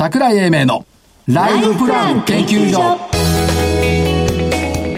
[0.00, 0.86] 桜井英明の
[1.26, 2.78] ライフプラン研究所。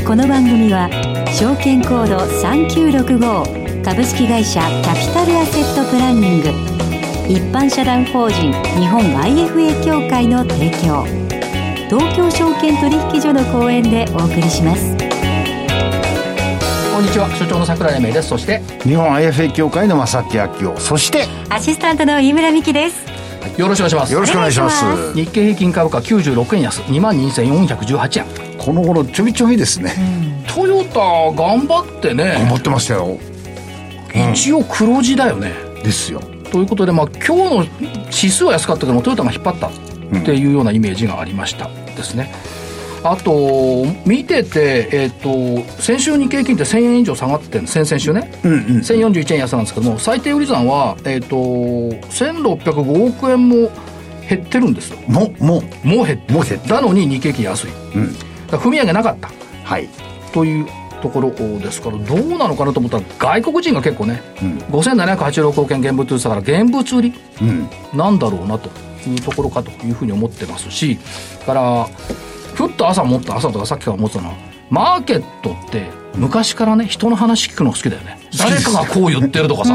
[0.07, 0.91] この番組は
[1.33, 6.49] 証券コード3965株式会社キャピタルアセットプランニング。
[7.33, 11.07] 一般社団法人日本 IFA 協会の提供。
[11.89, 14.95] 東京証券取引所の講演でお送りします。
[16.93, 17.35] こんにちは。
[17.39, 18.29] 所長の桜井英明です。
[18.29, 20.79] そして日本 IFA 協会の正木明夫。
[20.79, 23.20] そしてアシスタントの飯村美希です
[23.57, 24.13] よろしくお願いします。
[24.13, 25.15] よろしくお願いします。
[25.15, 28.27] 日経平均株価96円安2万2418円。
[28.59, 32.35] この頃ちょびちょびですね、トヨタ頑張ってね。
[32.39, 33.19] 頑張ってましたよ。
[34.33, 36.21] 一応黒字だよね、ですよ。
[36.53, 37.67] ということで、まあ、今日の
[38.07, 39.71] 指数は安かったけどもトヨタが引っ張ったっ
[40.25, 41.71] ていうようなイメージがありました。
[41.97, 42.33] ですね、
[43.03, 53.71] あと見てて、えっと先週日経平均って1000円以上下がってん先々週ね、うんうん1041円安なんですけども最低売り算は、えっと1605億円も
[54.29, 54.99] 減ってるんですよ。
[55.09, 55.63] もうも。
[55.85, 56.35] うもう減ってる。
[56.35, 56.75] もう減ってる。
[56.75, 58.17] なのに日経平均安い、うん。
[58.59, 59.31] 踏み上げなかった。
[59.65, 59.89] はい。
[60.33, 60.67] という
[61.03, 64.59] ところですからどうなのかなと思ったら外国人が結構ね、うん。
[64.79, 67.15] 5786億円現物売りだから現物売り？
[67.41, 67.69] うん。
[67.99, 68.69] なんだろうなと
[69.09, 70.99] いうところかというふうに思ってますし
[71.47, 71.89] から
[72.55, 74.37] ふっと朝思った朝とかさっきから思ってたのは
[74.71, 78.19] マーケットって昔からね人の話聞くの好きだよね。
[78.39, 79.75] 誰かがこう言ってるとかさ、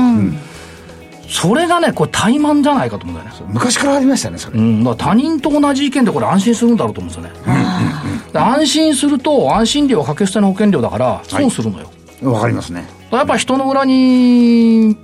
[1.27, 3.45] それがねこれ怠慢じゃないかと思うんだよね。
[3.47, 11.89] 昔からありましたねそれ、うん、だ他人と同じ意見でこれ安心するんだろうと思うんですよね、で安心すると安心料は掛け捨ての保険料だから損するのよ、
[12.21, 12.85] わかりますね。
[13.11, 14.97] やっぱ人の裏に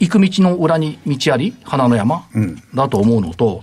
[0.00, 2.62] 行く道の裏に道あり花の山、ん。
[2.74, 3.62] だと思うのと、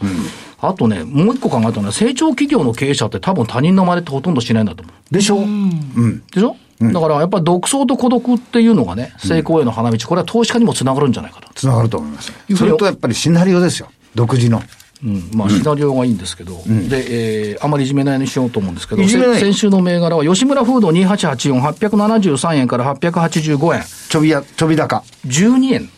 [0.68, 5.14] あとねもう一個考えたのは成長企業の経営者って多分他人の真似ってほとんどしないんだと思う。
[5.14, 5.38] でしょ？
[5.38, 6.24] うん。
[6.28, 12.32] でしょ、だからやっぱり独創と孤独っていうのがね成功への花道これは投資家にもつながるんじゃないかと、つながると思います。
[12.56, 13.90] それとやっぱりシナリオですよ。
[14.16, 14.62] 独自の。
[15.04, 19.36] うん、まあシナリオがいいんですけど、で、えーあまりいじめないようにしようと思うんですけど、いじめない。
[19.36, 25.04] せ先週の銘柄は吉村フード2884、873円から885円、ちょびやちょび高。
[25.28, 25.90] 12円。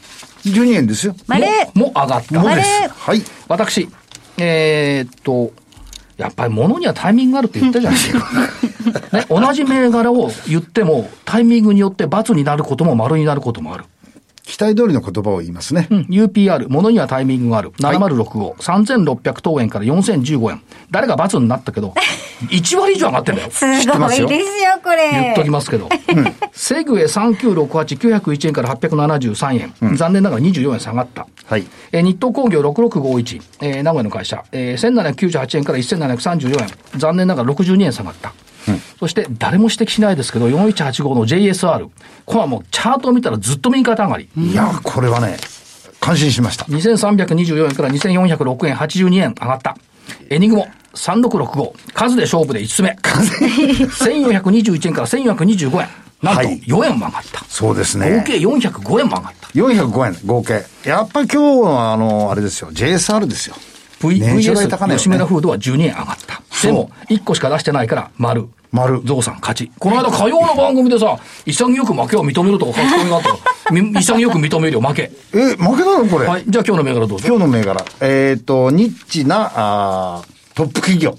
[0.46, 1.16] 12円ですよ。
[1.28, 2.42] まれもも上がった。
[2.42, 3.22] あれはい。
[3.48, 3.88] 私、
[4.38, 5.52] えーっと、
[6.18, 8.28] やっぱり物にはタイミングがあるって言ったじゃないですか。
[9.18, 13.86] ね、同じ銘柄を言っても、タイミングによって×になることも丸になることもある。
[14.48, 17.72] 期待通りの言葉を言いますね、うん、UPR、物にはタイミングがある。
[17.72, 20.62] 7065、3600等円から4015円。
[20.90, 21.94] 誰が×になったけど、
[22.50, 23.50] 1割以上上がってんだよ。
[23.52, 24.30] すごいですよ
[24.82, 25.90] これ言っときますけど。
[26.54, 29.96] セグウェ3968、901円から873円。
[29.98, 31.28] 残念ながら24円下がった。
[31.46, 36.68] はいえー日東工業6651、えー名古屋の会社、えー、1798円から1734円。
[36.96, 38.34] 残念ながら62円下がった。
[39.00, 41.90] そして、誰も指摘しないですけど、4185の JSR。
[42.26, 44.30] これはもう、チャートを見たらずっと右肩上がり。
[44.38, 45.38] いやこれはね
[46.00, 49.78] 感心しました2324円から2406円82円上がった。
[50.30, 51.74] エニグモ3665。
[51.94, 52.98] 数で勝負で5つ目。
[53.02, 55.88] 1421円から1425円。
[56.22, 57.44] なんとはい4円も上がった。
[57.48, 59.48] そうですね合計405円も上がった。
[59.50, 63.56] 405円合計やっぱり今日はあのあれですよ JSR ですよ
[64.02, 66.42] V、年初来高値 VS 吉村フードは12円上がった。
[66.64, 68.48] でも、1個しか出してないから、丸。
[68.72, 69.72] 丸ゾウさん勝ち。
[69.80, 73.30] この間火曜の番組でさ、潔く負けを認めるとか書き込みがあった
[74.02, 75.12] 潔く認めるよ、負け。
[75.34, 76.44] え負けたのこれ、はい。
[76.48, 77.28] じゃあ今日の銘柄どうぞ。
[77.28, 81.18] 今日の銘柄、えっ、と、ニッチなあートップ企業、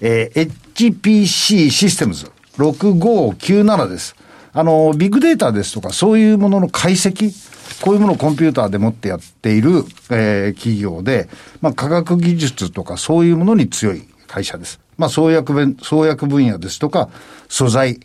[0.00, 0.48] えー
[0.78, 4.14] HPC システムズ6597です。
[4.52, 7.32] あの、ビッグデータですとか、そういうものの解析、
[7.80, 11.28] こういうものをコンピューターでもってやっている、えー企業で、
[11.60, 14.78] まあ、科学技術とかそういうものに強い会社です。
[14.98, 17.08] まあ、創薬分、創薬分野ですとか、
[17.48, 18.00] 素材、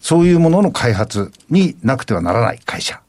[0.00, 3.00] そういうものの開発になくてはならない会社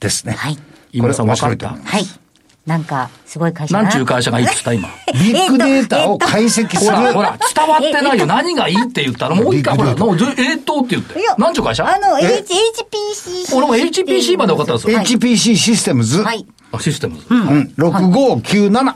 [0.00, 0.34] ですね。
[0.34, 0.58] はい
[0.92, 2.20] 井村さんこれ分かった面白いと思いますはい
[2.66, 4.72] なんかすごい会社だなんちゅう会社がいいって言った？
[4.72, 4.88] 今。
[5.12, 6.92] ビッグデータを解析する。
[6.96, 8.24] ほら、ほら、伝わってないよ。
[8.24, 11.34] 何がいいって言ったら、もういいか、ほら、もうず、えーっとって言っていや。
[11.36, 14.98] なんちゅう会社あの HPC 俺も HPC まで分かったんですよ。
[14.98, 16.22] HPC システムズ。
[16.22, 17.26] はいあシステムズ。
[17.28, 18.94] うん、6597。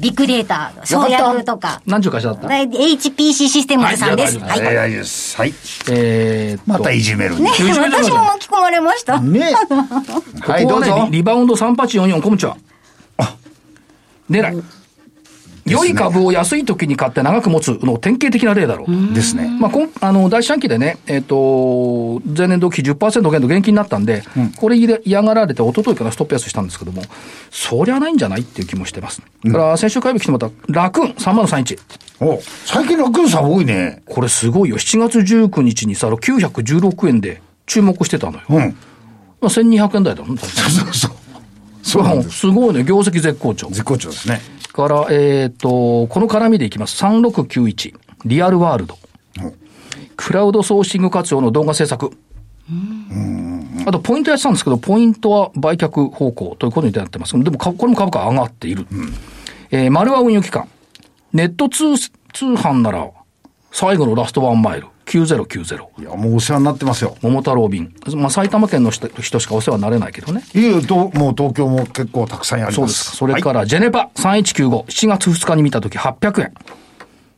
[0.00, 2.48] ビッグデータ創薬とかなんちゅう会社だった？
[2.48, 5.54] で HPC システムズさんですははいはい。
[5.90, 6.58] え。
[6.66, 7.42] またいじめるね。
[7.42, 9.52] ね私も巻き込まれましたね。
[10.40, 11.06] はい、どうぞ。
[11.10, 12.56] リリバウンド3844、こんにちは。
[14.30, 14.62] 狙い。
[15.70, 19.14] 良い株を安い時に買って長く持つの典型的な例だろう。
[19.14, 19.48] ですね。
[19.60, 24.22] まあ、こんあの第四半期でね、えっと前年同期10%減と減金になったんで、
[24.56, 27.02] これ嫌がられて、一昨日からストップ安したんですけども、
[27.50, 29.22] そりゃないんじゃないっていう気もしてます。
[29.44, 31.78] だから先週火曜日来てもらったラクーン3万の31。
[32.20, 34.02] お最近楽さん多いね。
[34.06, 34.76] これすごいよ。
[34.76, 38.44] 7月19日にさ、916円で注目してたのよ。
[38.50, 38.58] うん。
[38.58, 38.66] ま
[39.42, 40.36] あ、1200円台だもん。
[40.36, 41.10] そうそう。
[41.82, 42.40] そうなんです。
[42.40, 42.84] すごいね。
[42.84, 43.68] 業績絶好調。
[43.68, 44.40] 絶好調ですね。
[44.80, 47.02] かから、えっ、と、この絡みでいきます。
[47.04, 47.94] 3691、
[48.24, 48.98] リアルワールド。
[50.16, 52.10] クラウドソーシング活用の動画制作。
[53.86, 57.38] あと、ポイントやってたんですけど、ポイントは売却方向ということになってます。
[57.42, 58.86] でも、かこれも株価上がっている。
[59.70, 60.68] えー、丸は運輸機関。
[61.32, 63.10] ネット通通販なら、
[63.72, 66.00] 最後のラストワンマイル、9090。
[66.00, 67.16] いや、もうお世話になってますよ。
[67.20, 67.92] 桃太郎便。
[68.14, 70.42] まあ、埼玉県の人人しかお世話になれないけどね。
[70.54, 72.76] いえもう東京も結構たくさんあります。
[72.76, 73.16] そうですか。
[73.16, 76.54] それから、ジェネパ3195、7月2日に見たとき800円。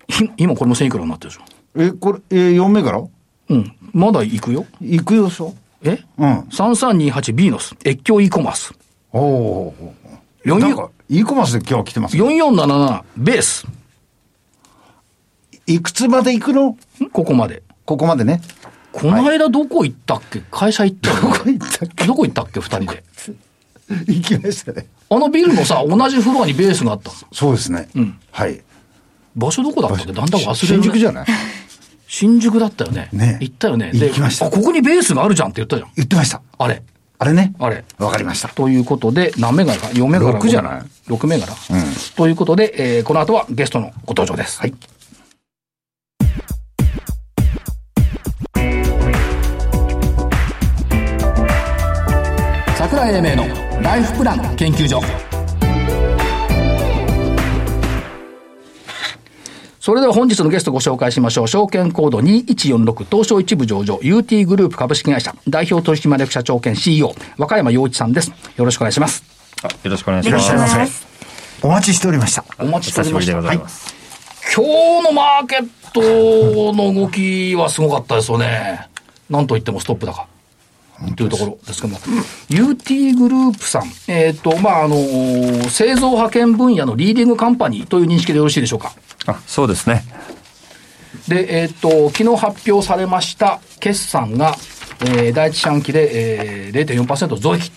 [0.08, 1.42] ひ今これも1000いくらになってるでしょ。
[1.82, 3.08] え、これ、えー、4銘柄？
[3.48, 3.72] うん。
[3.92, 4.66] まだ行くよ。
[4.80, 6.04] 行くよでしょえ？
[6.18, 6.40] うん。
[6.50, 8.74] ?3328 ビーノス、越境 e コマース。
[9.12, 10.52] おおー。
[10.52, 12.26] 44なんか、e コマースで今日は来てますよ。
[12.26, 13.66] 4477、ベース。
[15.66, 16.70] いくつまで行くの？
[16.70, 16.76] ん
[17.10, 17.62] ここまで。
[17.84, 18.40] ここまでね。
[18.92, 20.42] この間どこ行ったっけ？
[20.50, 21.18] 会社行った。
[21.20, 22.06] どこ行ったっけ？
[22.06, 22.60] どこ行ったっけ？
[22.60, 23.04] 二人で。
[24.06, 24.86] 行きましたね。
[25.10, 27.16] あのビルのさ、同じフロアにベースがあったの？
[27.32, 27.88] そうですね。
[27.96, 28.62] んはい。
[29.34, 30.12] 場所どこだったっけ？
[30.12, 30.54] だんだん忘れる、ね。
[30.54, 31.26] 新宿じゃない？
[32.06, 33.08] 新宿だったよね。
[33.12, 33.90] ね行ったよね。
[33.94, 35.90] 行きましたあ、ここにベースがあるじゃんって言ったじゃん。
[35.96, 36.42] 言ってました。
[36.58, 36.82] あれ？
[37.18, 37.54] あれね。
[37.58, 37.84] あれ。
[37.98, 38.48] わかりました。
[38.48, 41.52] ということで、何銘柄か ?4 銘柄六じゃない ?6 銘柄、
[42.16, 44.60] ということで、えーこの後はゲストのご登場です。
[44.60, 44.74] はい。
[53.02, 55.00] 桜井英明のライフプラン研究所
[59.80, 61.48] それでは本日のゲストご紹介しましょう。
[61.48, 68.30] 証券コード2146東証一部上場 UT グループ株式会社代表取締役社長兼 CEO 和歌山洋一さんです。
[68.56, 69.24] よろしくお願いします。
[69.64, 70.52] あよろしくお願いします。
[70.54, 71.06] ませ。
[71.66, 72.44] お待ちしておりました。
[72.60, 73.34] お待ちしておりました。
[73.34, 73.56] お久しぶりでござい。
[73.56, 73.66] 今
[75.02, 78.86] 日のマーケットの動きはすごかったですよね。
[79.28, 80.31] なんといってもストップ高。
[81.16, 82.00] というところですけども、
[82.48, 84.96] UT グループさん、えっ、と、まあ、あの、
[85.68, 88.92] 製造派遣分野のリーディングカンパニーという認識でよろしいでしょうか？
[89.26, 90.04] あ、そうですね。
[91.28, 94.56] で、えっ、と、昨日発表されました決算が、
[95.00, 97.70] えー第一四半期で、えー、0.4%増益。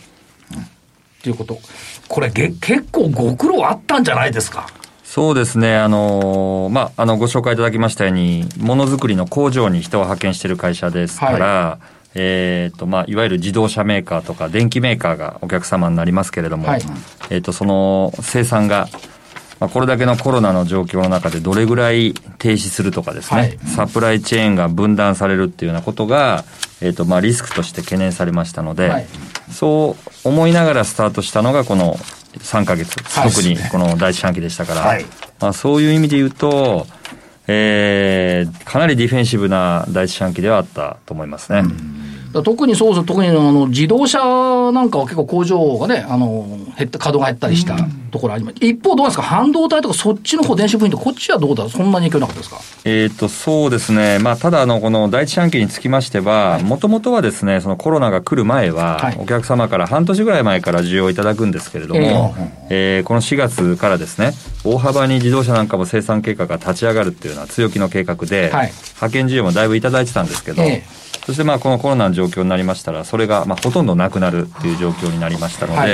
[1.23, 1.59] ということ。
[2.07, 4.67] これげ、結構ご苦労あったんじゃないですか？
[5.03, 5.75] そうですね。
[5.77, 11.79] あのーまあ、あの、ご紹介いただきましたように、ものづくりの工場に人を派遣している会社ですから、
[12.15, 16.81] えっ、と、まあ、いわゆる自動車メーカーとか電機メーカーがお客様になりますけれども、はい。
[17.29, 18.87] えっ、と、その生産が、
[19.59, 23.57] まあ、これだけのコロナの状況の中でどれぐらい停止するとかですね、はい。
[23.67, 26.45] サプライチェーンが分断されるっていうようなことが、
[26.81, 29.05] えっ、と、まあ、リスクとして懸念されましたので、はい。
[29.51, 31.95] そう思いながらスタートしたのがこの
[32.39, 33.29] 3ヶ月、はい。
[33.29, 35.05] 特にこの第一四半期でしたから、はい。
[35.41, 36.87] まあ、そういう意味で言うと、
[37.47, 41.61] えーかなりディフェンシブな第一四半期ではあったと思いますね。
[41.61, 41.75] だから
[42.43, 44.19] 特にそうです特にあの自動車
[44.71, 46.45] なんかは結構工場がね、あの、
[46.77, 47.77] 減った、稼働が減ったりした
[48.11, 48.57] ところあります。
[48.65, 49.23] 一方どうなんですか？
[49.23, 51.69] 半導体とかそっちの方電子部品とかこっちはどうだ？
[51.69, 52.59] そんなに影響なかったですか？
[52.85, 59.17] えー、とそうですね、まあ、ただあの、この第一四半期につきましては、もともとはですね、そのコロナが来る前は、はい。
[59.19, 62.35] お客様から半年ぐらい前から需要をいただくんですけれども、
[62.69, 64.33] えーこの4月からですね、
[64.63, 68.71] 大幅に自動車なんかも生産計画が立ち上がるっていうような強気の計画で、はい。
[68.71, 70.83] 派遣需要もだいぶいただいてたんですけど、ええ。
[71.25, 75.91] そしてまあこのコロナの状況になりましたら、それがまあほとんどなくなるっていう状況になりましたので、はい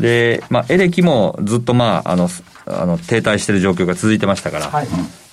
[0.00, 2.28] で、まあ、エレキもずっとまあ、あの、
[2.66, 4.86] あの停滞している状況が続いてましたから、はい。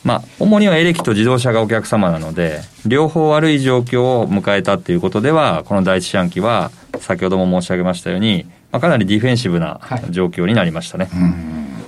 [0.03, 11.09] まあ、主にはエレキと自動車がお客様なので、両方悪い状況を迎えたっていうことでは、この第一四半期は、先ほども申し上げましたように、まあ、かなりディフェンシブなはい状況になりましたね。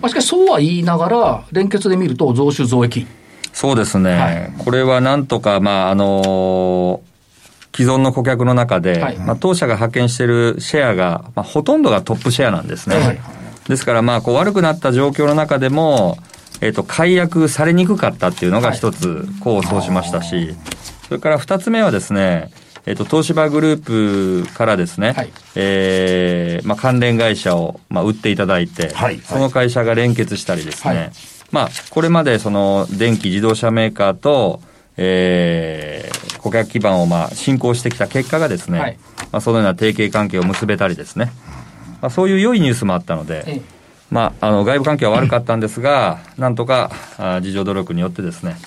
[0.01, 3.05] まあ、しかしそうは言いながら、連結で見ると増収増益。
[3.53, 7.01] そうですね、はいこれはなんとか、まあ、あの
[7.75, 9.17] 既存の顧客の中で、はい。
[9.17, 12.95] まあ、当社が派遣しているシェアが、まあ、ほとんどがトップシェアなんですね。
[12.95, 13.19] はい。
[13.67, 16.17] ですから、まあ、こう悪くなった状況の中でも、
[16.61, 20.55] えっ、と、解約されにくかったっていうのが一つ、功を奏しましたし、
[21.07, 22.49] それから二つ目はですね、
[22.85, 25.33] えっ、と、東芝グループからですね、はい。
[25.55, 29.19] えーまあ、関連会社を、まあ、売っていただいて、はい。
[29.19, 31.11] その会社が連結したりですね、はい。
[31.51, 34.61] まあ、これまでその電気自動車メーカーと、
[34.97, 38.99] えー顧客基盤をまあ進行してきた結果がですね、はい
[39.31, 41.31] まあ、そのような提携関係を結べたりですね、
[42.01, 43.61] まあ、そういう良いニュースもあったので、ええ
[44.11, 48.57] まあ、あの外部環境は悪かったんですが、なんとかあ自助努力によってですね、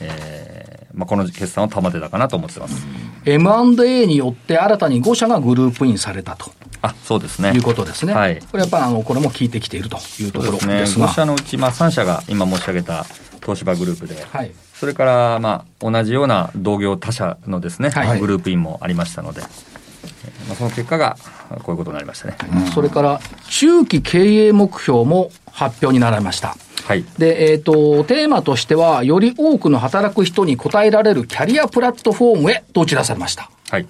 [0.00, 2.84] えーまあ、この決算を保てたかなと思ってます。
[3.24, 6.50] M&A によって新たに5社がグループインされたと
[6.82, 7.52] あそうですね。
[7.52, 8.14] いうことですね。
[8.14, 10.80] はいこれやっぱりあの、これも効いてきているというところですね。
[10.80, 11.06] ですが。
[11.06, 13.06] 5社のうち、まあ、3社が今申し上げた
[13.40, 14.50] 東芝グループで、はい。
[14.78, 21.16] それから、まあ、同じような同業他社のですね、はいグループインもありましたので、えーまあ、その結果が
[21.64, 22.36] こういうことになりましたね。
[22.72, 26.56] それから、中期経営目標も発表になられました。
[26.84, 27.04] はい。
[27.18, 33.50] で、えっ、と、テーマとしては、より多くの働く人に応えられるキャリアプラットフォームへと打ち出されました。
[33.70, 33.86] はい。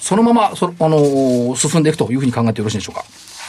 [0.00, 3.04] そのまま、そあのー進んでいくというふうに考えてよろしいでしょうか。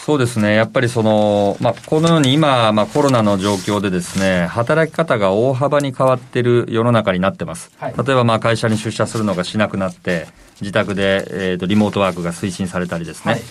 [0.10, 0.56] そうですね。
[0.56, 7.70] やっぱりその、まあ、このように今、まあ、コロナの状況でですね、働き方が大幅に変わっている世の中になってます。
[7.78, 10.26] はい例えば、まあ、会社に出社するのがしなくなって、
[10.62, 13.34] 自宅で、えっ、と、リモートワークが推進されたりですね。
[13.34, 13.42] はい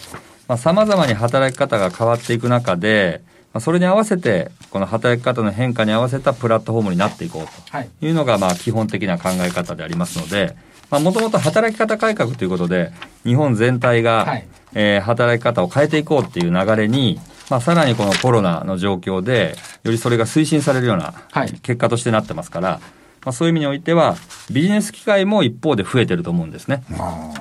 [0.49, 3.23] まあ、様々に働き方が変わっていく中で、
[3.53, 7.89] まあ、それに合わせて、この働き方の変化に合わせたプラットフォームになっていこうはい。
[8.01, 12.93] というのが、まあ、基本的な考え方でありますので、まあ、もともと働き方改革ということで、
[13.25, 17.19] 日本全体が、はいえー働き方を変えていこうっていう流れに、
[17.51, 22.81] まあ、さらにこのコロナの状況で、よりそれが推進されるようなはい結果としてなってますから、
[23.25, 24.17] まあ、そういう意味においては、
[24.51, 26.83] ビジネス機会も一方で増えてると思うんですね。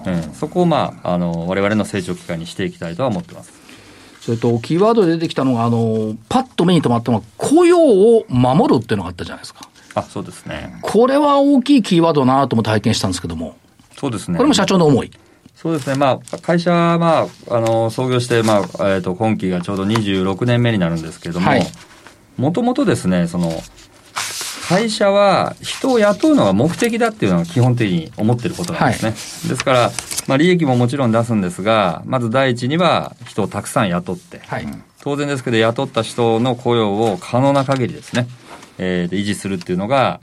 [0.05, 3.53] うん、そこを、まあ、あの、我々の成長機会にしていきたいとは思ってます。
[4.21, 9.69] それと、キーワードで出てきたのが、あのーパッと目に留まったのが、雇用を守るっていうのがあったじゃないですか。
[9.99, 10.77] あ、そうですね。
[10.81, 13.55] これは大きいキーワードだなと思って拝見したんですけども、
[13.97, 14.37] そうですね。
[14.37, 15.11] これも社長の思い。
[15.55, 15.95] そうですね。
[15.95, 21.65] まあ、会社は、まあ、あの、創業して、まあ、えっ、と、今期がちょうど26年目になるんですけれどもはい、
[22.37, 23.51] もともとですね、その、
[24.67, 29.11] 会社は人を雇うのが目的だっていうのが基本的に思ってることなんですね。
[29.49, 29.91] ですから、
[30.27, 34.67] まあ、利益ももちろん出すんですが、まず第一には人をたくさん雇って、はい。
[35.01, 38.27] 当然ですけど、雇った人の雇用を可能な限りですね、
[38.77, 40.19] えーで維持するっていうのが、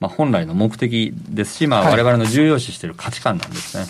[0.00, 3.84] まあ、本来の目的ですし、まあ、はい我々の重要視している価値観なんですね。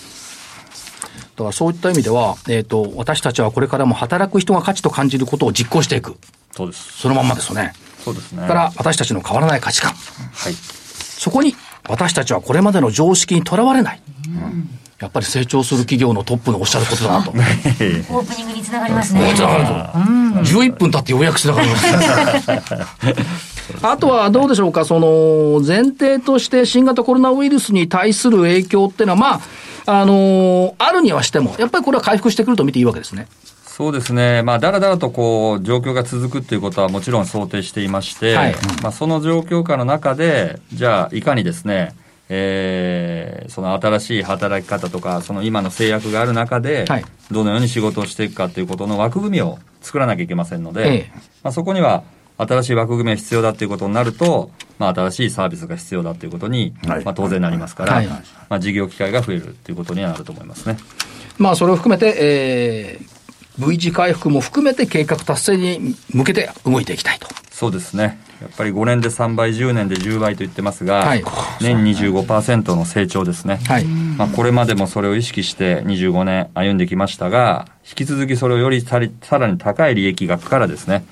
[1.36, 6.16] だからそういった意味では、えっ、と、私たちはこれからも働く人が価値と感じることを実行していく。
[6.52, 6.98] そうです。
[6.98, 7.72] そのまんまですよね。
[8.04, 8.42] そうですね。
[8.42, 9.92] だから、私たちの変わらない価値観。
[9.92, 10.54] はい。
[10.54, 11.54] そこに、
[11.88, 14.02] 私たちはこれまでの常識にとらわれない。
[15.00, 17.30] やっぱり成長する企業のトップのおっしゃることだなと。
[17.32, 19.32] オープニングにつながりますね。
[19.34, 19.72] つながるぞ。
[20.60, 22.54] 11分経ってようやくつながりました。
[23.82, 29.40] あとはどうでしょうか、その前提として新型コロナウイルスに対する影響っていうのは、ま
[29.86, 33.28] あ、あのあるにはしても、やっぱりこれは回復してくると見ていいわけですね。
[33.64, 34.42] そうですね。
[34.42, 41.94] まあ、だらだらとこう、状況が続くっていうことはもちろん想定していまして、はいまあ、その状況下の中で、じゃあ、いかにですね、
[42.28, 51.10] えーその新しい働き方とか、その今の制約がある中ではい、どのように仕事をしていくかということの枠組みを作らなきゃいけませんので、ええ
[51.42, 52.04] まあ、そこには
[52.46, 60.78] 新しい枠組みが必要だということになると、まあ、新しいサービスが必要だということに、はいまあ、当然なりますから、はいまあ、事業機会が増えるということにはなると思いますね。
[61.38, 63.20] まあ、それを含めて、えー
[63.58, 67.28] V 字回復も含めて計画達成に向けて動いていきたいと。
[67.60, 68.18] そうですね。
[68.40, 71.22] やっぱり5年で3倍、10年で10倍と言ってますが、はい
[71.60, 73.60] 年25%の成長ですね。
[73.66, 73.84] はい。
[73.84, 81.04] まあ、これまでもそれを意識して25年歩んできましたが、引き続きそれをよりさらに高い利益額からですね、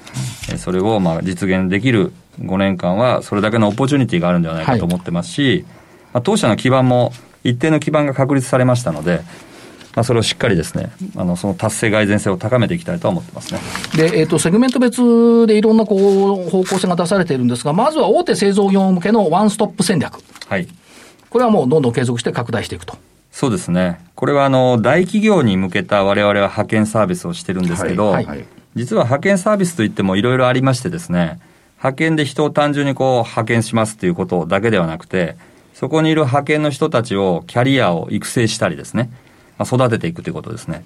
[0.49, 5.67] えーそれをまあ実現できる5年間は、それだけの opportunity があるんではないかと思ってますし、
[6.14, 7.12] まあ、当社の基盤も
[7.45, 9.21] 一定の基盤が確立されましたので、
[9.99, 13.59] まあ、それをしっかりですね、あの、その達成蓋然性を高めていきたいとは思ってますね。
[13.97, 15.02] で、えっ、と、セグメント別
[15.49, 20.21] でいろんなこう、方向性が出されているんですが、まずは大手製造業向けのワンストップ戦略。
[20.47, 20.69] はい。
[21.31, 22.97] これはもうどんどん継続して拡大していくと。
[23.33, 23.99] そうですね。
[24.14, 28.45] これはあの、大企業に向けた我々は派遣サービスをしてるんですけど、はいはい
[28.76, 31.40] 実は派遣サービスといってもいろいろありましてですね、
[31.78, 35.37] 派遣で人を単純にこう派遣しますっていうことだけではなくて、
[35.75, 39.11] そこにいる派遣の人たちをキャリアを育成したりですね、
[39.59, 40.85] まあ、育てていくということですね。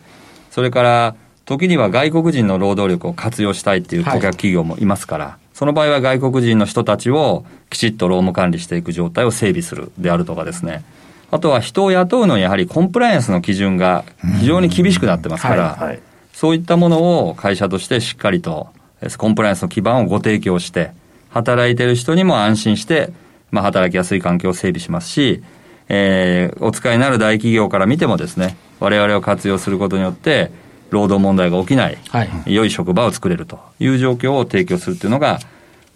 [0.50, 1.14] それから、
[1.44, 10.84] 時には外国人の労働力を活用したいっていう顧客企業もいますから、その場合は外国人の人たちをきちっと労務管理していく状態を整備するであるとかですね。
[11.30, 14.04] あとは人を雇うのにやはりコンプライアンスの基準が
[14.38, 16.00] 非常に厳しくなってますから、はいはい
[16.32, 20.92] そういったものを会社としてしっかりとえーコンプライアンスの基盤をご提供して、
[21.30, 23.12] 働いてる人にも安心して、
[23.50, 25.42] まあ、働きやすい環境を整備しますし、
[25.88, 30.50] えーお使いになる大企業から見てもですね、我々を活用することによって、
[30.90, 35.40] 労働問題が起きない、はい良い職場を作れるという状況を提供するっていうのが、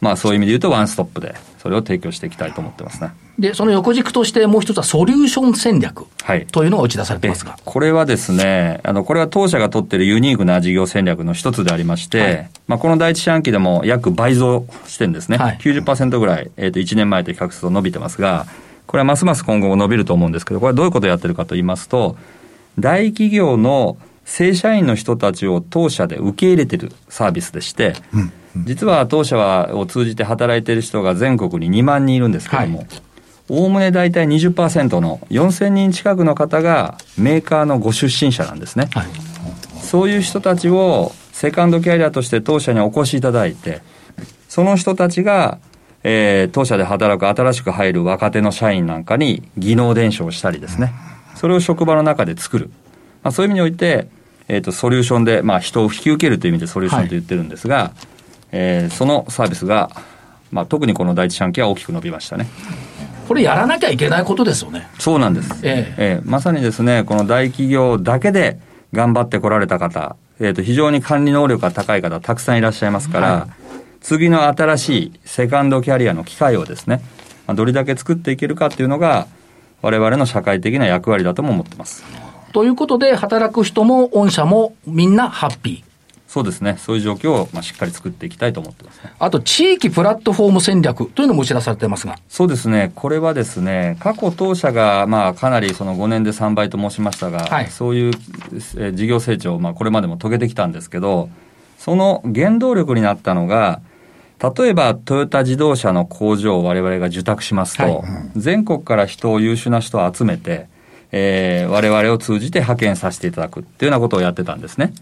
[0.01, 3.11] まあそういう意味で言うとワンストップで、それを提供していきたいと思ってますね。
[3.39, 6.47] で、その横軸としてもう一つはソリューション戦略はい。
[6.47, 7.59] というのが打ち出されてますが。
[7.65, 15.39] これはですね、あの、これは当社が取っているユニークな事業戦略の一つでありまして、はいまあ、この第一四半期でも約倍増してるんですね。
[15.39, 18.47] はい90%ぐらい、えっ、と、1年前と比較すると伸びてますが、
[18.87, 22.17] これはますます今後も伸びると思うんですけど、これはどういうことをやってるかと言いますと、
[22.79, 27.95] 大企業の正社員の人たちを当社で受け入れてるサービスでして、
[28.65, 32.89] 実は当社はを通じて働いている人が全国に2万人いるんですけども、はい
[33.49, 38.89] おおむね大体20%の4000人近くの方がメーカーのご出身者なんですね。
[38.93, 39.07] はい。
[39.83, 43.83] そういう人たちをセカンドキャリアとして当社にお越しいただいて、
[44.49, 45.59] その人たちが、
[46.09, 50.93] えー、当社で働く新しく入る若手の社員なんかに技能伝承したりですね、
[51.35, 52.71] それを職場の中で作る。
[53.25, 54.07] まあ、そういう意味において、
[54.47, 57.91] えっ、ー、と、ソリューションで、まあ、人を引き受けるという意味でソリューションと言ってるんですが、はい、
[58.53, 59.91] えー、そのサービスが、
[60.53, 62.47] まあ、特にこの第一四半期は大きく伸びましたね。
[63.27, 64.89] これやらなきゃいけないことですよね。
[65.01, 65.51] そうなんです。
[65.65, 68.61] ええええ、まさにですね、この大企業だけで
[68.93, 73.66] 頑張ってこられた方、えっ、ー、と、非常に管理能力が高い方、たくさんいらっしゃいますから、はい、
[74.07, 77.03] 次の新しいセカンドキャリアの機会をですね、
[77.49, 79.27] まあ、どれだけ作っていけるかっていうのが、
[79.83, 82.05] 我々の社会的な役割だとも思ってます。
[82.53, 85.85] ということで、働く人も御社もみんなハッピー。
[86.29, 86.77] そうですね。
[86.79, 92.17] そういう状況を、まあ、しっかり作っていきたいと思ってます、ね、あと、地域プラットフォーム戦略というのも打ち出されてますが。
[92.29, 92.93] そうですね。
[92.95, 98.13] これはですね、過去当社が、まあ、かなりその5年で3倍と申しましたが、はい、そういう、
[98.79, 101.29] え事業成長を、まあ、これまでも遂げてきたんですけど、
[101.77, 103.81] その原動力になったのが、
[104.39, 108.05] 例えばトヨタ自動車の工場を我々が受託しますと、はい、
[108.37, 110.69] 全国から人を優秀な人を集めて、
[111.11, 114.93] えー、我々を通じて派遣させていただくっていうようなことをやってたんですね。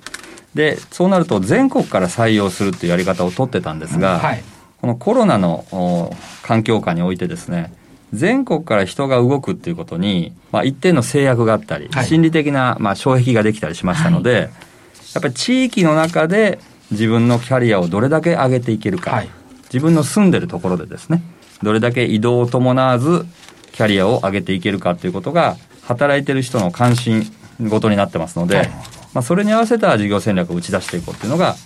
[0.54, 4.42] で、そうなると全国から採用するっていうやり方を取ってたんですが、はい、
[4.80, 7.72] このコロナの環境下においてですね、
[8.12, 16.60] 全国から人が動くっていうことに、まあ、一定の制約があったり、はい、心理的な、まあ、障壁ができたりしましたので、はい、やっぱり地域の中で
[16.94, 19.22] 自分のキャリアをどれだけ上げていけるか、
[19.64, 21.22] 自分の住んでるところでですね、
[21.62, 23.26] どれだけ移動を伴わず
[23.72, 28.68] キャリアを上げていけるかということが、働いてる人の関心ごとになってますので、はい、
[29.12, 31.56] まあ、それに合わせた事業戦略を打ち出していこうというのが、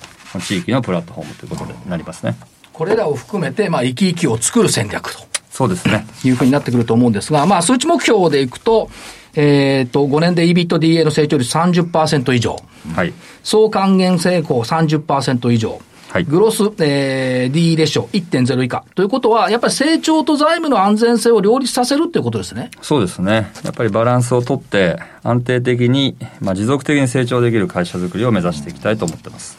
[0.40, 2.36] 地域のプラットフォームということになりますね。
[2.72, 5.27] これらを含めて、まあ、生き生きを作る戦略と。
[5.58, 6.06] そうですね。
[6.22, 8.90] いうふうになってくると思うんですが、まあ、数値目標でいくと、
[9.34, 12.54] えっ、ー、と、5年で EBITDA の成長率30%以上。
[12.94, 13.12] はい。
[13.42, 15.80] 総還元成功30%以上。
[16.10, 18.84] はい、グロス、えー、D レシオ1.0以下。
[18.94, 22.70] ということは、やっぱり成長と財務の安全性を両立させるっていうことですね。
[22.80, 23.50] そうですね。
[23.64, 29.56] やっぱりバランスをとって、安定的に、まあ、持続的に成長できる会社づくりを目指していきたいと思ってます。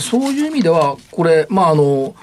[0.00, 2.16] そういう意味では、これ、まあ、あの、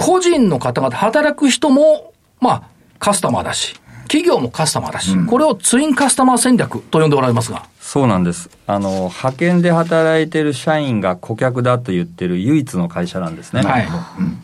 [0.00, 2.62] 個人の方々、働く人も、まあ、
[2.98, 7.66] カスタマーだし、企業もカスタマーだし、うん、これをツインカスタマー戦略と呼んでおられますが。
[7.82, 8.48] そうなんです。
[8.66, 13.60] あの、派遣で働いてる社員が顧客だと言ってる唯一の会社なんですね。
[13.60, 13.86] はい。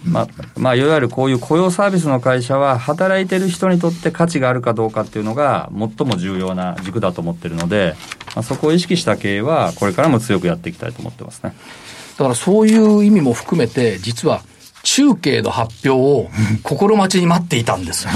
[0.05, 7.95] まあ、まあ、いわゆるこういう雇用サービスの会社は、働いてる人にとって価値があるかどうかっていうのが、最も重要な軸だと思ってるので、
[8.35, 11.57] まあ、そこを意識した経営は、これからも強くやっていきたいと思ってますね。
[12.19, 14.43] だからそういう意味も含めて、実は、
[14.87, 16.31] 中継の発表を
[16.63, 18.13] 心待ちに待っていたんですよ。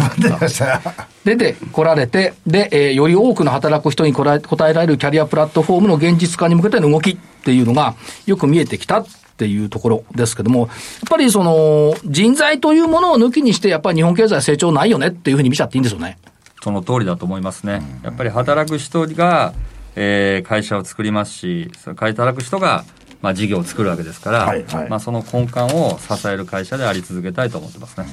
[1.24, 9.06] 出て来られて、で、えー、より多くの働く人に答え答えられるキャリアプラットフォームの現実化に向けての動きっていうのがよく見えてきたっ
[9.36, 10.68] ていうところですけども、やっ
[11.10, 16.18] ぱりその人材というものを抜きにして、やっぱり日本経済成長ないよねっていうふうに見ちゃっていいんですよね。
[16.62, 17.82] その通りだと思いますね。
[18.04, 19.54] やっぱり働く人が、
[19.96, 22.84] えー、会社を作りますし、働く人が
[23.22, 28.06] まあ、事業を作るわけですから、はいはい、まあ、その根幹を支える会社であり続けたいと思ってますね。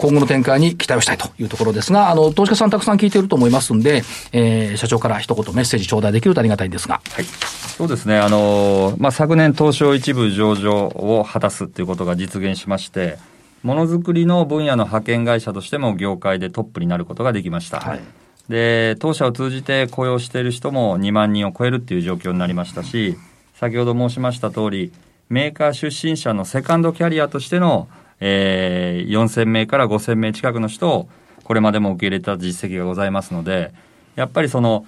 [0.00, 7.02] 今後の展開に期待をしたいというところですが、あの、投資家さんたくさん聞いていると思いますんで、えー、社長から一言メッセージ頂戴できるとありがたいんですが。
[7.12, 7.24] はい。
[7.24, 8.18] そうですね。
[8.18, 13.18] あの、まあ、昨年東証一部上場を果たすっていうことが実現しまして、
[13.62, 17.80] ものづくりの分野の派遣会社としても業界でトップになることができました。
[17.80, 18.00] はい。
[18.48, 23.18] で、当社を通じて雇用している人も2万人を超えるっていう状況になりましたし、
[23.60, 24.90] 先ほど申しました通り、
[25.28, 31.10] メーカー出身者のセカンドキャリアとしての、えー、4000名から5000名近くの人を、
[31.44, 33.74] これまでも受け入れた実績がございますので、
[34.14, 34.86] やっぱりその、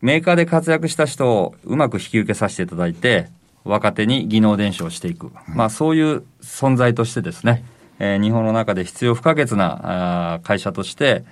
[0.00, 3.28] メーカーで活躍した人をうまく引き受けさせていただいて、
[3.62, 5.30] 若手に技能伝承していく。
[5.46, 7.62] まあそういう存在としてですね、
[8.00, 11.24] えー、日本の中で必要不可欠なあ会社として、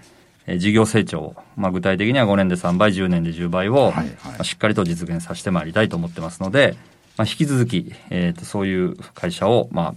[0.56, 3.92] 事業成長まあ、具体的には5年で3倍、10年で10倍を、
[4.42, 6.76] しっかりと実現させてまいりたいと思ってますので、
[7.16, 9.94] まあ、引き続き、えーと、そういう会社を、まあ、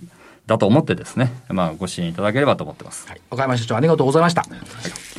[0.47, 3.07] だと思ってですね、まあ、ご支援いただければと思ってます。
[3.07, 4.41] はい、岡山社長ありがとうございました。
[4.41, 4.55] はい、あ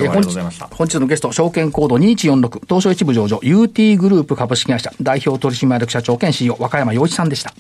[0.00, 0.66] りがとうございました。
[0.66, 7.54] 本日のゲスト、証券コード2146、東証一部上場、UT グループ株式会社、代表取締役社長兼 CEO、和歌山洋一さんでした。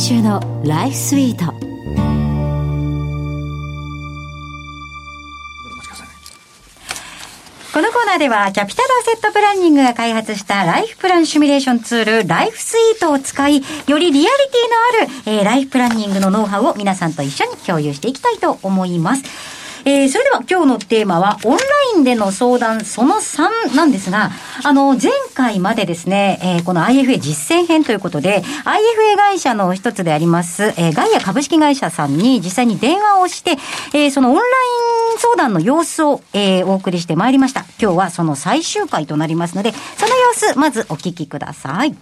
[0.00, 1.44] 週のライフスイート。
[7.72, 13.62] このコーナーではキャピタルアセットプランニングが開発したライフプランシミュレーションツールライフスイートを使いよ
[13.98, 19.60] りリアリティのある、えー、ライフプランニングのノウハウを皆さんと一緒に共有していきたいと思います。
[19.84, 21.62] えー、それでは今日のテーマは、オンラ
[21.98, 24.30] ンでの相談その3なんですが、
[24.64, 33.52] あの、前回までですね、えー、この IFA 実践編ということで、IFA 会社の一つであります、えー、ガイア株式会社さんに実際に電話をして、
[33.94, 34.44] えー、そのオンライ
[35.16, 37.64] ン相談の様子を、えー、お送りしてまいりました。
[37.80, 41.94] 今日はその最終回となりますので、その様子、まずお聞きください。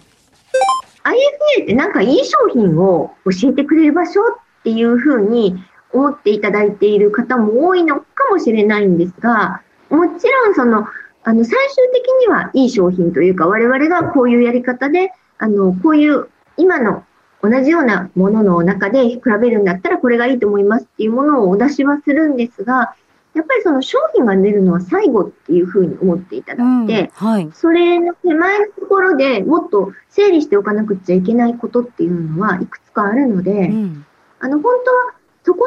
[1.05, 5.57] IFA ってなんかいい商品を教えてくれる場所っていうふうに
[5.93, 10.87] 思っていただいている方も多いのかもしれないんですが、もちろんその、
[11.25, 17.05] あの、最終的にはいい商品というか、我々がこういうやり方で、あの、こういう今の
[17.43, 22.95] 同じようなものの中で比べるんだったらこれがいいと思いますっていうものをお出しはするんですが、
[23.35, 34.07] やっぱりその商品が出るのは最後っていうふうに思っていただいて、うんはい、それの手前のところでもっと整理しておかなくちゃいけないことっていうのはいくつかあるので、うん、
[34.41, 35.65] あの、本当はそこ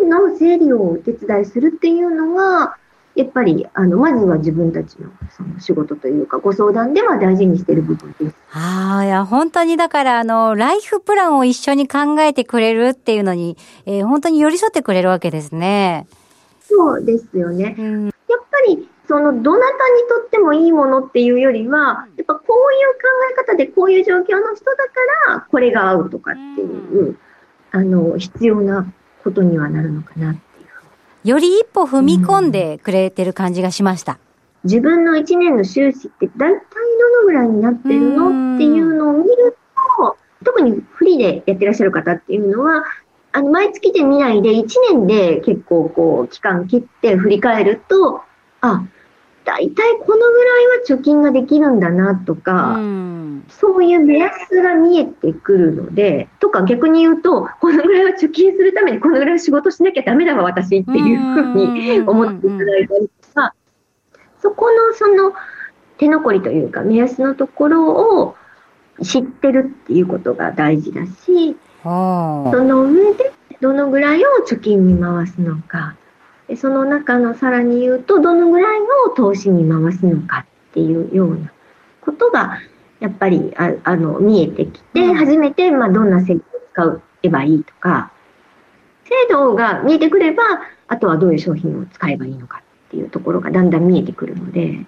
[0.00, 2.76] の部分の整理をお手伝いするっていうのが、
[3.14, 8.36] やっぱり、あの、まずは自分たちのその仕事というか、ご相談では大事にしている部分です。
[8.52, 16.06] ああ、いや、本当にだから、あの、ライフプランを一緒に考えてくれるっていうのに、えー、本当に寄り添ってくれるわけですね。
[16.62, 17.76] そうですよね。
[17.78, 18.12] うん、やっ
[18.50, 24.76] ぱり、その、どなたにとってもいいものっていうよりは、やっぱこういう考え方でこういう状況の人だ
[25.26, 27.18] から、これが合うとかっていう、うん、
[27.72, 28.90] あの、必要な
[29.22, 30.51] ことにはなるのかなって。
[31.24, 34.18] より一歩踏み込んでくれてる感じがしました。
[34.64, 36.60] 自分の一年の収支って大体
[37.00, 39.56] どのぐらいになってるのっていうのを見る
[39.98, 42.84] と、特にフリーでやってらっしゃる方っていうのは、
[43.32, 48.22] あの、毎月で見ないで、1年で結構こう、期間切って振り返ると、
[48.60, 48.84] あ、
[49.44, 52.78] 大体このぐらいは貯金ができるんだなとか、
[53.48, 63.54] そういう目安が見えてくるので、とか逆に言うと、このぐらいは貯金するためにこのぐらい仕事しなきゃダメだわ、私っていうふうに思っていただいたりとか、
[64.40, 65.32] そこのその
[65.98, 68.36] 手残りというか目安のところを
[69.02, 75.96] 知ってるっていうことが大事だし、その上でどのぐらいを貯金に回すのか、
[76.56, 81.52] その中のさらに言うと、どのぐらいを投資に回すのかっていうような
[82.00, 82.58] ことが、
[83.00, 88.12] やっぱりああの見えてきて、初めて、まあ、どんな制度を使えばいいとか、
[89.04, 90.42] 制度が見えてくれば、
[90.88, 94.78] あとはどういう商品を使えばいいのかっていうところがだんだん見えてくるので、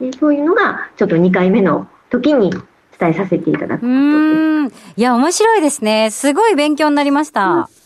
[0.00, 2.50] でそういうのがちょっと2回目の時に
[2.98, 4.94] 伝えさせていただくことです。
[4.96, 6.10] いや、面白いですね。
[6.10, 7.68] すごい勉強になりました。
[7.72, 7.79] うん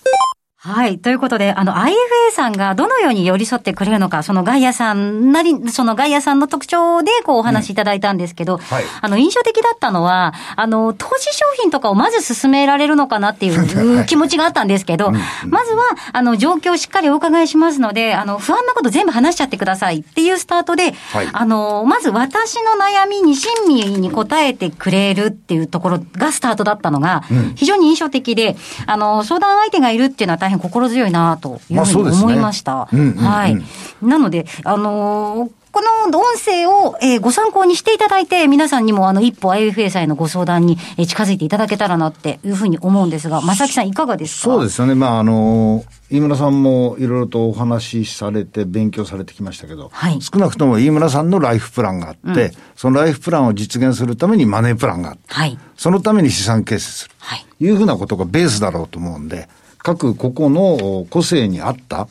[0.66, 0.98] はい。
[0.98, 1.92] ということで、あの、IFA
[2.32, 15.20] さんがどのように寄り添ってくれるのか、そのガイアさんなり、そのガイアさんの特徴で、こう、お話しいただいたんですけど、うんはい、あの、印象的だったのは、あの、投資商品とかをまず進められるのかなっていう気持ちがあったんですけど、ま
[15.66, 15.82] ずは、
[16.14, 27.22] あの、状況をしっかりお伺いしますので、あの、不安なこと全部話しちゃってくださいっていうスタートで、はい、あの、まず私の悩みに親身に答えてくれるっていうところがスタートだったのが、
[27.54, 32.86] 非常に印象的で、あの、相談相手がいるっていうのは大変心強いなというふうに思いました。
[32.86, 33.62] はい。
[34.04, 44.54] なので、あのーこの音声を、えー、ご参考にしていただいて、皆さんにもあの一歩 IFA さんへのご相談に、えー、近づいていただけたらなっていうふうに思うんですが、正木さんいかがですか？
[44.54, 44.94] そうですよね。
[44.94, 57.14] まあ、あの飯村さんもいろいろとお話しされて勉強されてきましたけど、はい、少なくとも飯村さんのライフプランがあって、うん、そのライフプランを実現するためにマネープランがあって、はい、そのために資産形成する。
[57.18, 57.44] はい。
[57.58, 59.48] いうふうなことがベースだろうと思うんで、
[59.84, 62.08] 各個々の個性に合った、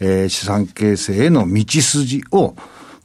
[0.00, 2.54] えー、資産形成への道筋を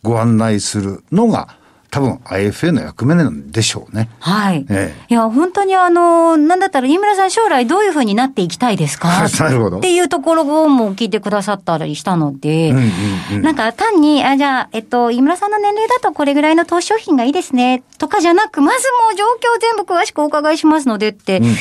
[0.04, 1.58] ご案内するのが、
[1.90, 4.10] 多分 IFA の役目なんでしょうね。
[4.20, 4.66] はい。
[4.70, 9.10] ええ、いや、本当にあの、なんだったら、飯村さん将来どういうふうになっていきたいですか？
[9.40, 9.80] なるほど。
[9.80, 12.92] っていうところも聞いてくださったりしたので、うんうん
[13.34, 21.56] うん、なんか単に、あ、じゃあ、えっと、飯村さんの年齢だとこれぐらいの投資商品がいいですね、とかじゃなく、まずもう状況全部詳しくお伺いしますのでって、うんうん、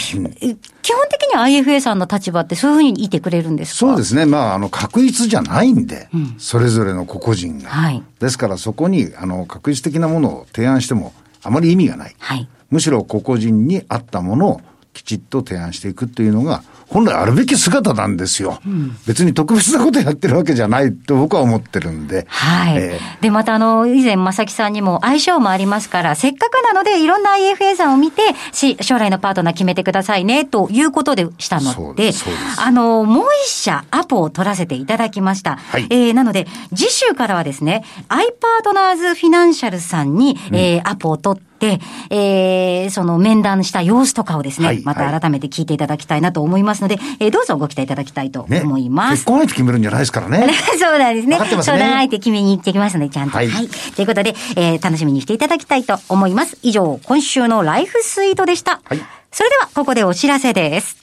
[0.82, 3.76] 基本的には IFA さんの立場ってそういうふうにいてくれるんですか？
[3.78, 4.26] そうですね。
[4.26, 7.68] まあ、あの、確一じゃないんで、うん、それぞれの個々人が。
[7.70, 8.02] はい。
[8.18, 11.12] ですからそこに、あの、確実的なものを提案しても、
[11.42, 12.14] あまり意味がない。
[12.18, 12.48] はい。
[12.70, 14.60] むしろ個々人に合ったものを
[14.92, 18.60] きちっと提案していくっていうのが、本来あるべき姿なんですよ。
[18.66, 22.26] うん、別に特別なことやってるわけじゃないと僕は思ってるんで。
[22.28, 22.76] はい。
[22.76, 28.22] えー、で、またあの、以前、正木さんにも相性もありますから、せっかくなのでいろんな IFA さんを見て、
[28.52, 32.10] し将来のパートナー決めてくださいね、ということでしたので、
[32.58, 35.56] あの、もう一社アポを取らせていただきました。
[35.56, 48.60] はい、えー、なので、次週からはですね、アイパートナーズフィナンシャルさんに、うん、えー、アポを取って、で、えー、その面談した様子とかをですね、はいまた改めて聞いていただきたいなと思いますので、えーどうぞご期待いただきたいとね。
[48.62, 49.10] 思います。
[49.12, 50.48] 結婚相手決めるんじゃないですからね。
[50.78, 51.38] そうなんですね。
[51.38, 53.38] 相談相手決めに行ってきますので、ちゃんと。
[53.38, 53.38] は。
[53.38, 56.58] はいいということで、えー楽しみにしていただきたいと思います。
[56.62, 58.80] 以上、今週のライフスイートでした。
[58.84, 59.00] はい
[59.32, 60.96] それでは、ここでお知らせです。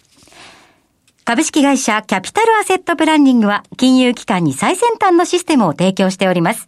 [1.24, 6.68] 株式会社キャピタルアセットプランニングは金融機関に最先端のシステムを提供しております。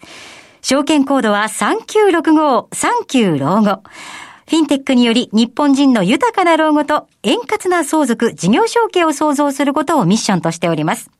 [0.62, 3.84] 証券コードは3965、39老後。
[4.50, 11.12] フィンテックにより日本人の豊かな老後と円滑な相続、事業承継を創造することをミッションとしております。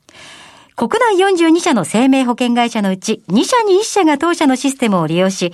[0.74, 5.52] 国内42社の生命保険会社のうち2社に1社が当社のシステムを利用し、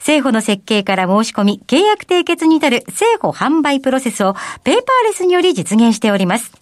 [0.00, 6.52] 政府の設計から申し込み、契約締結に至る政府販売プロセスをペーパーレスにより実現しております。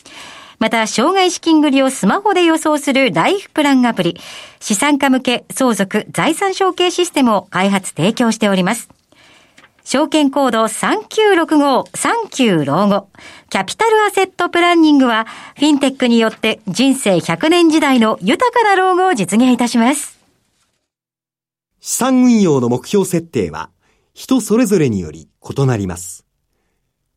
[0.60, 4.20] また、障害資金繰りをスマホで予想するライフプランアプリ、
[4.60, 9.01] 資産家向け相続財産承継システムを開発提供しております。
[9.84, 13.08] 証券コード3965、39老後。
[13.50, 20.18] キャピタルアセットプランニングは、フィンテックによって人生100年時代の豊かな老後を実現いたします。
[21.80, 23.70] 資産運用の目標設定は
[24.14, 26.24] 人それぞれにより異なります。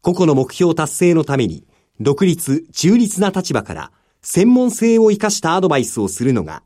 [0.02, 1.68] 個々の目標達成のために
[2.00, 3.92] 独立、中立な立場から
[4.24, 6.64] 専門性を生かしたアドバイスをするのが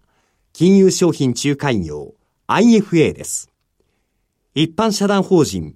[0.54, 2.14] 金融商品仲介業
[2.48, 3.52] IFA です。
[4.56, 5.76] 一般社団法人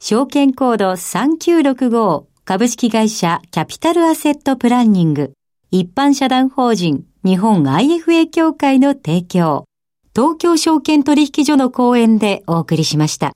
[0.00, 5.32] 証券コード3965株式会社キャピタルアセットプランニング
[5.70, 9.66] 一般社団法人日本 IFA 協会の提供、
[10.14, 13.34] 東京証券取引所の講演でお送りしました。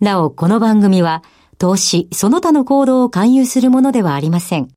[0.00, 1.22] なお、この番組は、
[1.58, 4.68] 投資、その他の行動を勧誘するものではありません。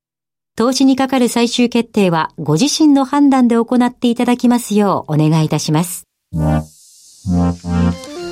[0.55, 6.03] 投資にかかる最終決定は、ご自身の判断で行っていただきますようお願いいたします。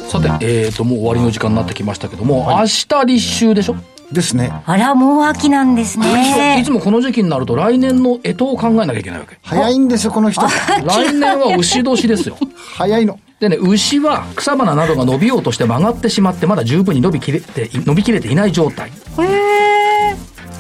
[0.08, 3.76] さて、えーと、もう終わりの時間になってきましたけども、明日立秋でしょ？
[4.12, 4.52] ですね。
[4.68, 6.60] あら、もう秋なんですね。
[6.62, 9.38] いつもこの時期になると来年の干支を考えなきゃいけないわけ。
[9.42, 10.42] 早いんですよ、この人。
[10.86, 12.38] 来年は牛年ですよ。
[12.78, 13.20] 早いの。
[13.40, 18.92] でね、牛は草花などが伸びようとして曲がってしまって、まだ十分に伸びきれて、伸びきれていない状態。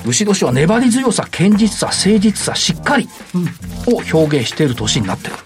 [0.07, 3.07] 牛年は粘り強さ、堅実さ、誠実さ、しっかり
[3.87, 5.37] を表現している年になってく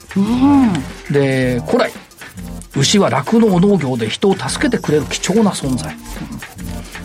[1.10, 1.14] る。
[1.14, 1.92] で、古来、
[2.76, 5.96] 牛は酪農農業で人を助けてくれる貴重な存在。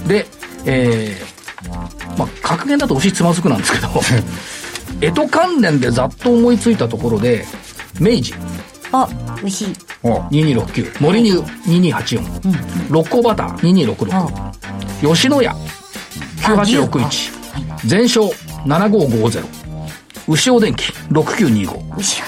[0.06, 0.26] で、
[0.66, 3.88] えー、まあ、格言だと牛つまずくなんですけど、
[5.00, 7.46] 干支関連でざっと思いついたところで、
[8.00, 8.34] 明治、
[8.92, 9.08] あ、
[9.42, 9.66] 牛。
[10.02, 15.56] お2269森乳2284、六甲バター2266、吉野家。
[16.42, 17.32] 9861
[17.86, 18.28] 全商
[18.66, 19.44] 7550
[20.28, 20.92] 牛尾電機。
[21.10, 22.24] 6925牛を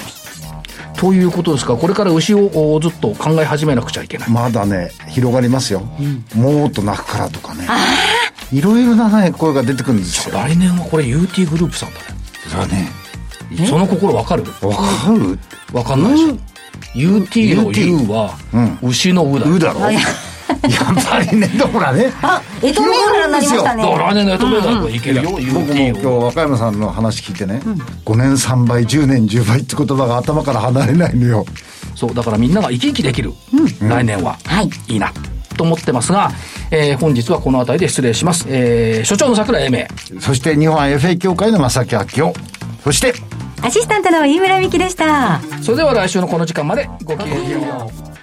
[0.97, 1.73] ということですか？
[1.73, 4.29] らこれから牛をおずっと考え始めなくちゃいけない。
[4.29, 5.81] まだね、広がりますよ。
[6.35, 7.67] もっと泣くからとかね。
[8.51, 10.35] いろいろなね、声が出てくるんですよ。
[10.35, 12.05] 来年はこれ UT グループさんだね。
[12.49, 12.89] それはね、
[13.67, 14.43] その心わかる？
[14.61, 15.39] わかる？
[15.73, 16.37] わかんないでしょ。
[16.95, 18.35] UT の U は
[18.81, 19.53] 牛のうだよ。
[19.53, 19.79] うだろ
[20.69, 22.11] やっぱりね、ほらね。
[22.21, 23.83] あ、えと銘柄になりましたね。
[23.83, 25.41] 来年の干支銘柄といけるよ僕も
[25.73, 27.61] 今日和歌山さんの話聞いてね、
[28.05, 31.45] 5年3倍10年10倍って言葉が頭から離れないのよ。
[31.95, 33.33] そうだからみんなが生き生きできる、
[33.81, 34.69] 来年は、はい。
[34.87, 35.11] いいな
[35.57, 36.31] と思ってますが、
[36.71, 40.21] えー本日はこの辺りで失礼します、えー所長の桜井英明。
[40.21, 42.33] そして日本 FA 協会の正木明夫。
[42.83, 43.13] そして
[43.61, 45.41] アシスタントの飯村美希でした。
[45.61, 48.16] それでは来週のこの時間までごきげんよう